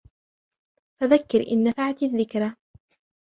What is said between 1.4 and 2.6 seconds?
إن نفعت الذكرى